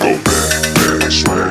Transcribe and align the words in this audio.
go 0.00 0.16
back, 0.24 1.00
back, 1.00 1.12
swag. 1.12 1.49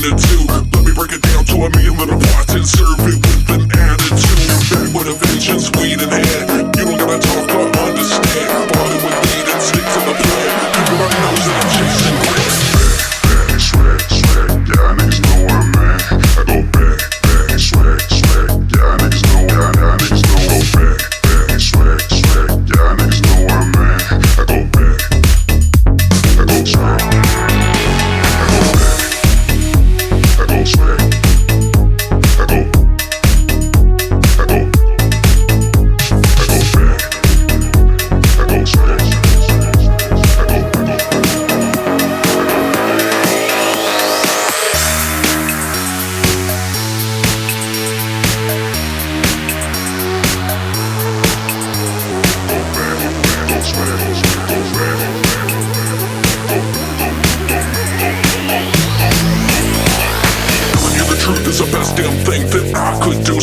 one 0.00 0.16
two. 0.16 0.44
Let 0.46 0.84
me 0.84 0.92
break 0.94 1.12
it 1.12 1.22
down 1.22 1.44
to 1.46 1.54
a 1.64 1.70
million 1.70 1.98
little 1.98 2.18
parts 2.18 2.54
and 2.54 2.66
serve 2.66 2.98
it 3.00 3.37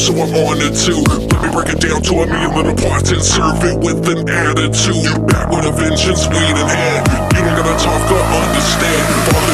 so 0.06 0.14
I'm 0.14 0.34
on 0.36 0.58
it 0.62 0.76
too. 0.78 1.02
Let 1.34 1.42
me 1.42 1.50
break 1.50 1.70
it 1.70 1.82
down 1.82 2.02
to 2.02 2.14
a 2.22 2.28
million 2.28 2.54
little 2.54 2.76
parts 2.76 3.12
and 3.12 3.24
serve 3.24 3.64
it 3.64 3.78
with 3.78 4.08
an 4.08 4.30
attitude. 4.30 5.26
Back 5.26 5.50
with 5.50 5.66
a 5.66 5.72
vengeance, 5.72 6.28
weed 6.28 6.54
in 6.54 6.68
hand. 6.70 7.08
You 7.34 7.42
don't 7.42 7.58
gotta 7.58 7.84
talk 7.84 8.12
or 8.12 8.22
understand. 8.22 9.45